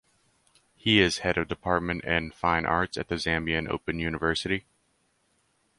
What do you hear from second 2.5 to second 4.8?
Arts at the Zambian Open University.